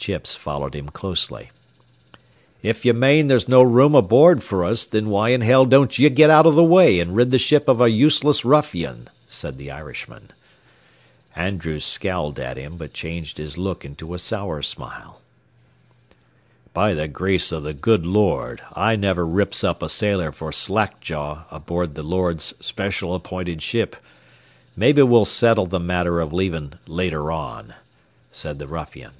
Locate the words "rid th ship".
7.14-7.68